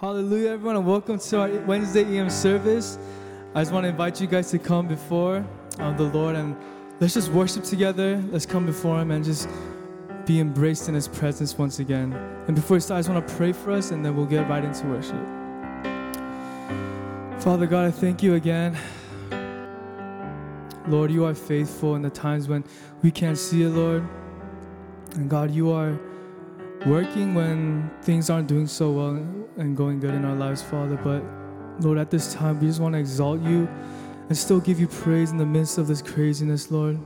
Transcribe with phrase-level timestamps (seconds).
[0.00, 3.00] Hallelujah, everyone, and welcome to our Wednesday EM service.
[3.52, 5.44] I just want to invite you guys to come before
[5.80, 6.56] uh, the Lord and
[7.00, 8.22] let's just worship together.
[8.30, 9.48] Let's come before Him and just
[10.24, 12.12] be embraced in His presence once again.
[12.46, 14.48] And before we start, I just want to pray for us and then we'll get
[14.48, 15.26] right into worship.
[17.42, 18.78] Father God, I thank you again.
[20.86, 22.62] Lord, you are faithful in the times when
[23.02, 24.08] we can't see it, Lord.
[25.16, 25.98] And God, you are
[26.86, 29.14] working when things aren't doing so well
[29.56, 30.96] and going good in our lives, Father.
[30.96, 31.22] But
[31.84, 33.68] Lord, at this time, we just want to exalt you
[34.28, 36.98] and still give you praise in the midst of this craziness, Lord.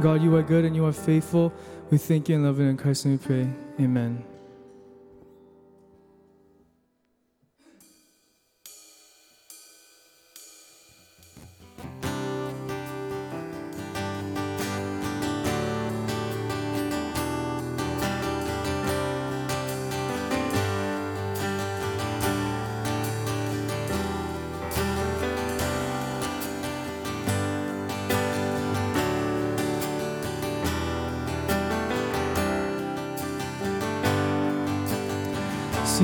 [0.00, 1.52] God, you are good and you are faithful.
[1.90, 3.48] We thank you and love you in Christ and we pray.
[3.80, 4.31] Amen.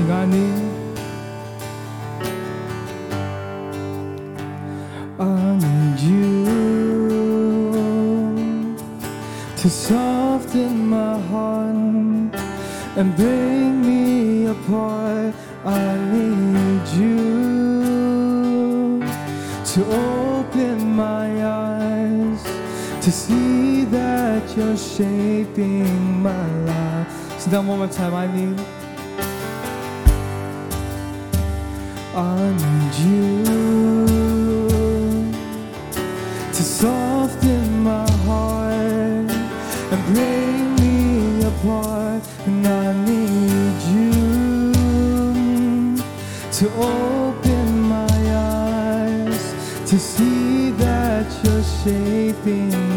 [0.07, 0.79] I need.
[5.99, 7.25] You
[9.57, 11.75] to soften my heart
[12.95, 15.35] and bring me apart.
[15.65, 17.19] I need you
[19.73, 22.41] to open my eyes
[23.03, 27.39] to see that you're shaping my life.
[27.39, 28.13] Sing that one more time.
[28.13, 28.78] I need.
[32.19, 33.45] Need you
[36.51, 39.31] to soften my heart
[39.91, 42.21] and bring me apart.
[42.45, 44.11] And I need you
[46.51, 49.53] to open my eyes
[49.89, 52.88] to see that you're shaping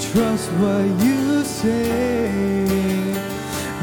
[0.00, 2.30] trust what you say.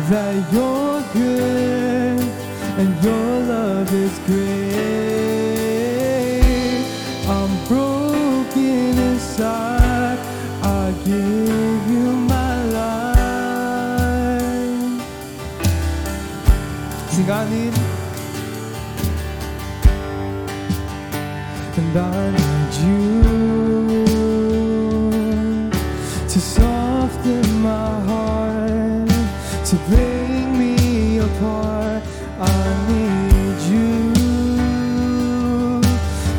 [0.09, 2.19] That you're good
[2.79, 4.77] and your love is great.
[7.27, 10.19] I'm broken inside.
[10.63, 14.01] I give you my life.
[17.11, 17.73] Sing, I need.
[21.77, 22.36] and I
[29.69, 32.01] to bring me apart.
[32.39, 34.13] I need you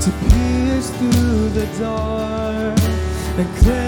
[0.01, 2.81] to pierce through the dark
[3.37, 3.88] and cleanse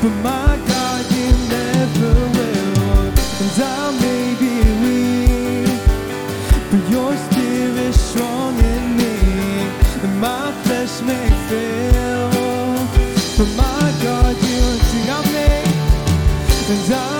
[0.00, 3.06] But my God, you never will.
[3.42, 5.80] And I may be weak,
[6.70, 9.16] but your spirit is strong in me.
[10.04, 12.30] And my flesh may fail,
[13.36, 15.50] but my God, you sing out me.
[16.70, 17.17] And I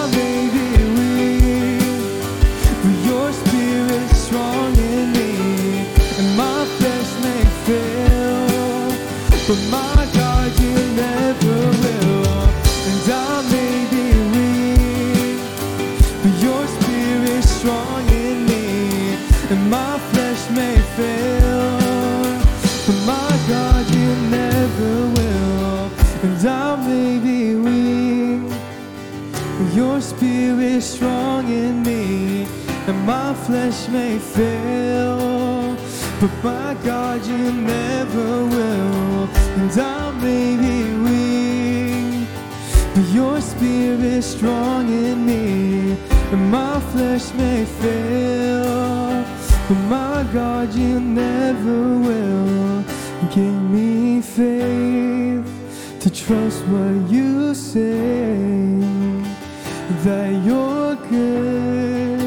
[33.48, 35.74] flesh may fail,
[36.20, 39.24] but my God, you never will.
[39.60, 42.28] And I may be weak,
[42.94, 45.96] but your spirit is strong in me.
[46.32, 49.24] And my flesh may fail,
[49.66, 52.84] but my God, you never will.
[53.34, 55.48] Give me faith
[56.02, 58.36] to trust what you say,
[60.04, 62.17] that you're good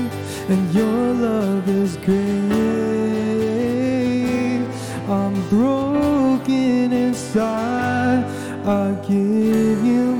[0.52, 2.18] and your love is great.
[5.08, 8.26] I'm broken inside,
[8.66, 10.11] I give you.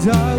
[0.00, 0.29] die.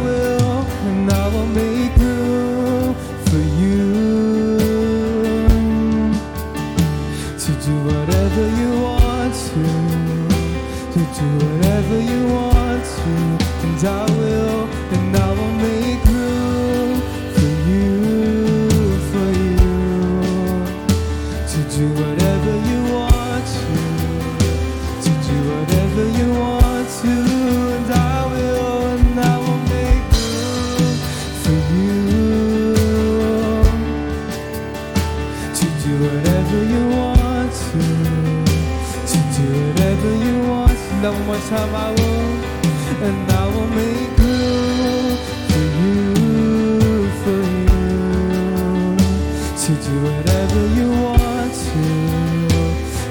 [49.61, 52.49] to do whatever you want to,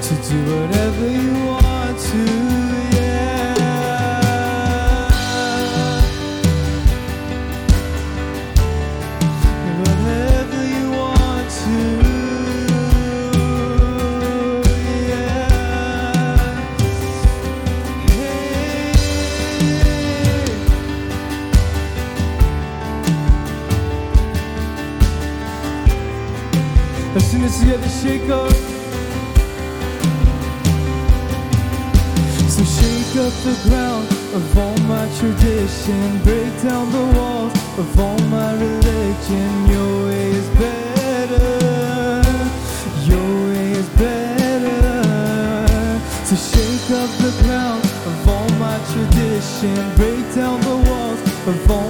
[0.01, 1.60] to do whatever you want.
[33.17, 39.67] Up the ground of all my tradition, break down the walls of all my religion.
[39.67, 42.23] Your way is better.
[43.03, 44.93] Your way is better.
[46.23, 51.80] So shake up the ground of all my tradition, break down the walls of all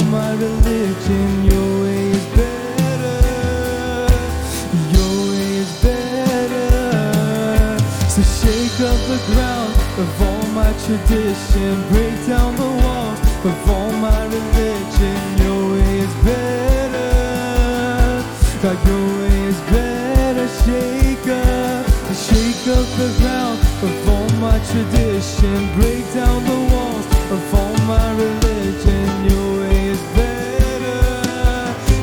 [10.92, 15.20] tradition, break down the walls of all my religion.
[15.38, 18.24] Your way is better.
[18.62, 20.48] God, your way is better.
[20.64, 21.86] Shake up,
[22.28, 27.06] shake up the ground of all my tradition, break down the walls
[27.36, 29.08] of all my religion.
[29.30, 31.00] Your way is better.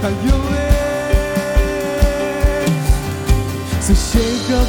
[0.01, 0.58] God, your way.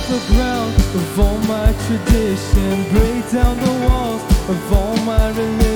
[0.07, 5.68] The ground of all my tradition, break down the walls of all my religion.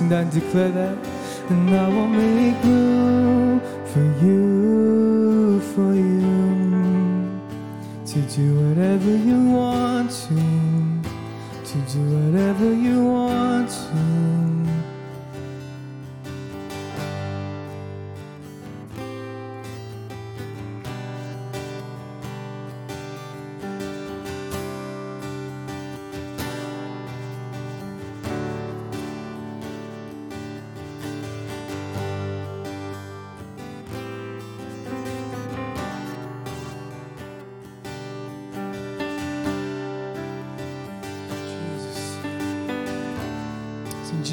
[0.00, 0.96] And declare that,
[1.50, 7.40] and I will make room for you, for you,
[8.06, 10.36] to do whatever you want to,
[11.64, 14.39] to do whatever you want to.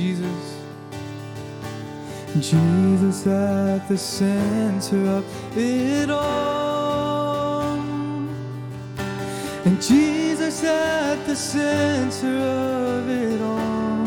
[0.07, 0.41] Jesus.
[2.39, 5.25] Jesus at the center of
[5.57, 7.73] it all.
[9.65, 14.05] And Jesus at the center of it all.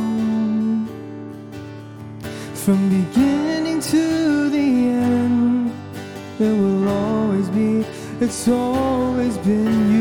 [2.55, 4.69] From beginning to the
[5.05, 5.71] end,
[6.39, 7.85] it will always be,
[8.25, 10.00] it's always been you,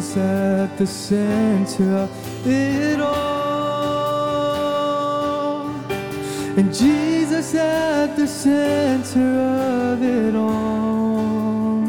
[0.00, 2.10] At the center of
[2.46, 3.20] it all.
[6.56, 11.84] And Jesus at the center of it all.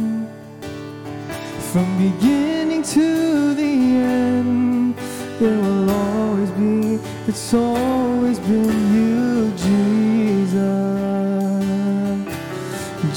[1.71, 4.97] From beginning to the end,
[5.39, 10.51] it will always be, it's always been you, Jesus.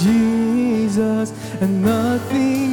[0.00, 2.63] Jesus, and nothing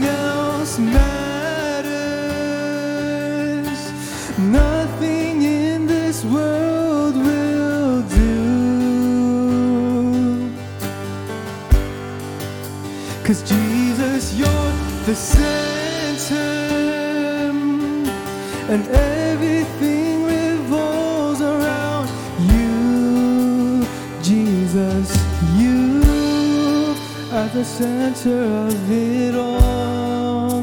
[15.16, 16.36] center,
[18.70, 23.86] and everything revolves around you,
[24.22, 25.10] Jesus.
[25.58, 26.02] You
[27.32, 30.62] at the center of it all.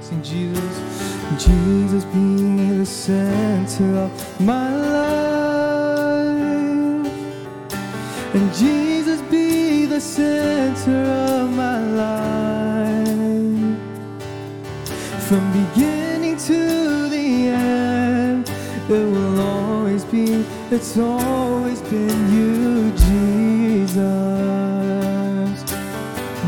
[0.00, 0.76] Sing Jesus,
[1.44, 1.81] Jesus
[3.02, 6.22] center of my life,
[8.32, 11.02] and Jesus be the center
[11.34, 13.76] of my life.
[15.28, 18.48] From beginning to the end,
[18.88, 24.02] it will always be, it's always been you, Jesus.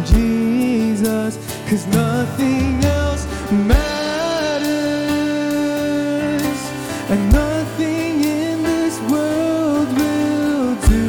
[0.09, 1.37] Jesus,
[1.69, 3.94] cause nothing else matters,
[7.15, 11.07] and nothing in this world will do.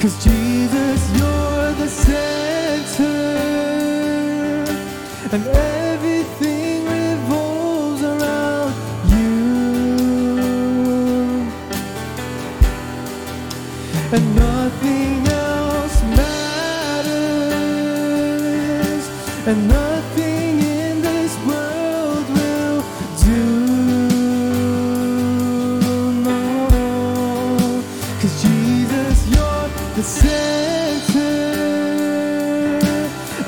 [0.00, 3.18] Cause Jesus, you're the center,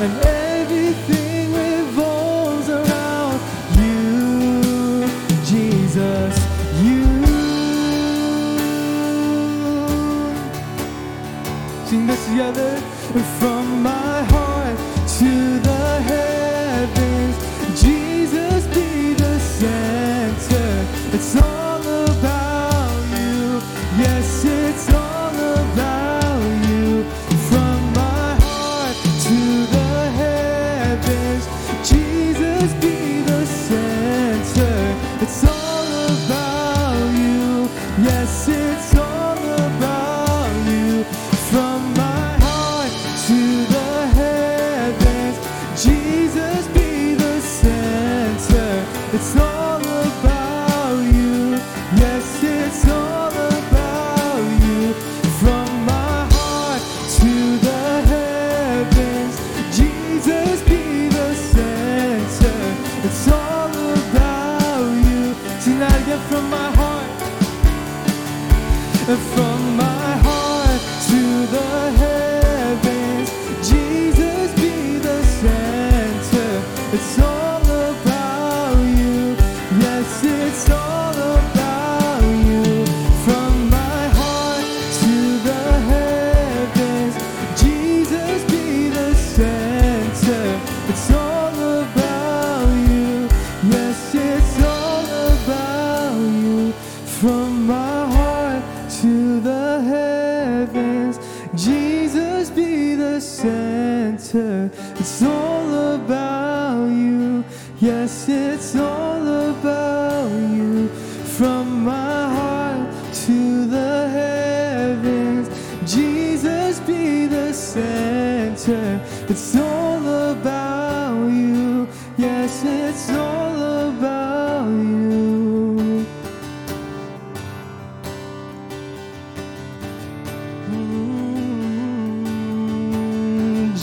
[0.02, 3.38] and everything revolves around
[3.76, 5.06] you,
[5.44, 6.34] Jesus.
[6.80, 7.04] You.
[11.84, 12.78] Sing this together
[13.40, 13.82] from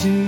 [0.04, 0.27] you.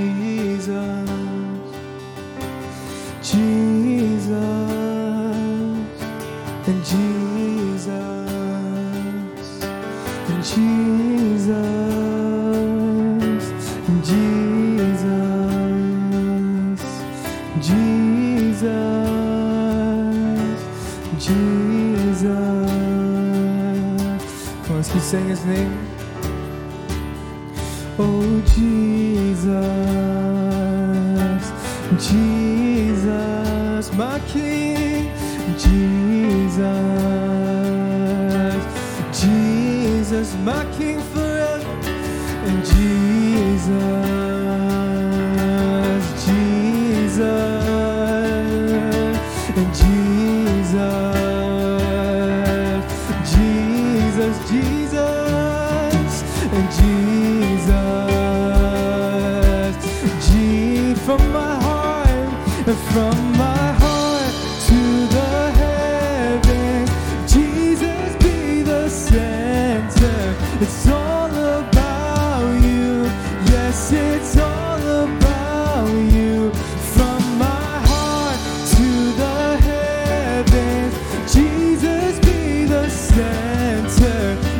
[40.20, 40.89] as my king.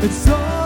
[0.03, 0.60] It's all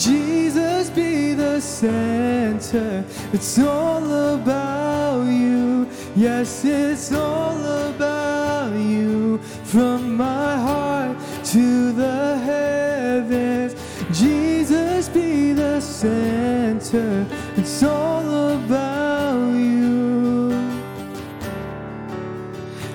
[0.00, 3.04] Jesus be the center.
[3.34, 5.86] It's all about you.
[6.16, 9.36] Yes, it's all about you.
[9.64, 11.18] From my heart
[11.52, 13.74] to the heavens,
[14.18, 17.26] Jesus be the center.
[17.58, 20.52] It's all about you.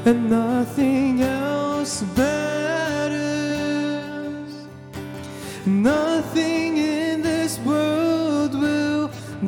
[0.05, 2.44] And nothing else matters.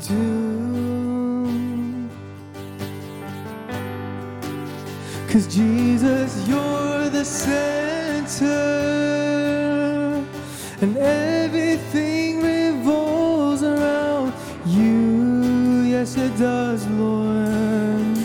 [0.08, 1.98] do.
[5.30, 8.46] Cause Jesus, you're the center,
[10.82, 14.34] and everything revolves around
[14.66, 15.84] you.
[15.84, 18.18] Yes, it does, Lord.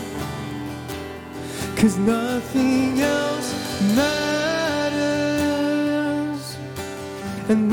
[1.75, 3.53] Cause nothing else
[3.95, 4.95] matters,
[7.49, 7.69] and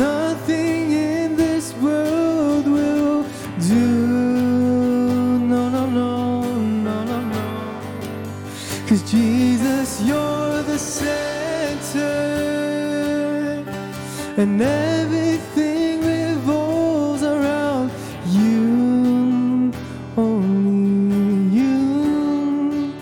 [14.40, 17.90] and everything revolves around
[18.28, 19.70] you,
[20.16, 22.94] only you,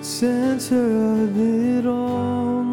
[0.00, 0.86] center
[1.20, 2.64] of it all.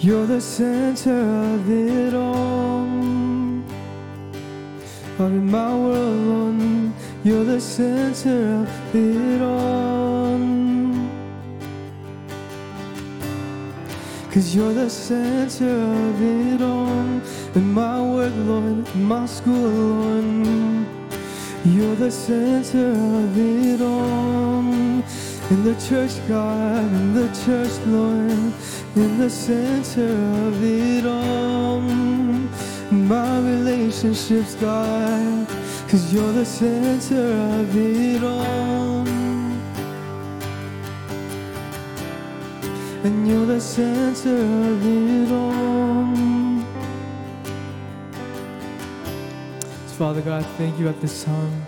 [0.00, 1.20] You're the center
[1.54, 2.86] of it all.
[5.16, 6.92] But in my world,
[7.24, 10.11] you're the center of it all.
[14.32, 17.20] Cause you're the center of it all.
[17.54, 20.86] In my work, Lord, in my school, Lord,
[21.66, 24.64] you're the center of it all.
[25.50, 28.54] In the church, God, in the church, Lord,
[28.96, 30.08] in the center
[30.46, 31.82] of it all.
[32.90, 35.46] My relationships, God,
[35.88, 39.01] cause you're the center of it all.
[43.04, 46.14] And you're the center of it all.
[49.88, 51.66] So Father God, thank you at this time.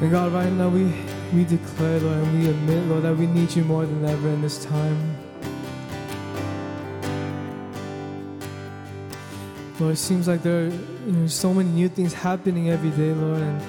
[0.00, 0.90] And God, right now we,
[1.34, 4.40] we declare, Lord, and we admit, Lord, that we need you more than ever in
[4.40, 5.16] this time.
[9.78, 13.12] Lord, it seems like there are you know, so many new things happening every day,
[13.12, 13.62] Lord, and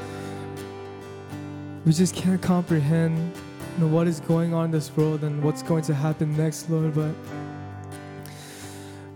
[1.85, 3.33] we just can't comprehend
[3.77, 6.93] know, what is going on in this world and what's going to happen next, Lord.
[6.93, 7.13] But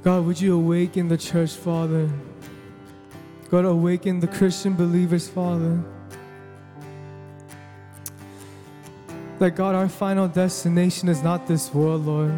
[0.04, 2.10] God, would you awaken the church, Father?
[3.50, 5.80] God, awaken the Christian believers, Father.
[9.40, 12.34] That God, our final destination is not this world, Lord.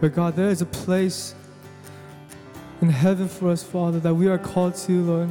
[0.00, 1.34] But God, there is a place
[2.80, 5.30] in heaven for us, Father, that we are called to, Lord.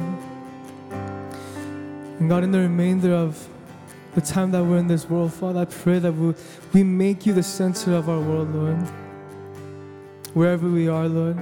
[2.20, 3.48] And God, in the remainder of
[4.14, 6.34] the time that we're in this world, Father, I pray that we,
[6.72, 8.76] we make you the center of our world, Lord.
[10.34, 11.38] Wherever we are, Lord,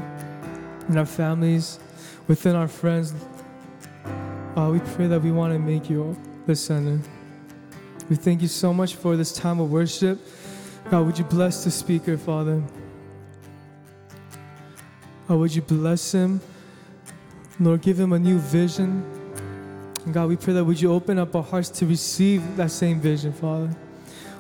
[0.88, 1.78] in our families,
[2.26, 3.14] within our friends,
[4.57, 6.98] uh, we pray that we want to make you the center.
[8.09, 10.18] We thank you so much for this time of worship.
[10.90, 12.62] God, would you bless the speaker, Father?
[15.26, 16.40] God, would you bless him?
[17.61, 19.17] Lord, give him a new vision.
[20.09, 22.99] And God, we pray that would you open up our hearts to receive that same
[22.99, 23.68] vision, Father.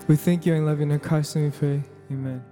[0.06, 1.82] We thank you and love you in Christ and we pray.
[2.10, 2.42] Amen.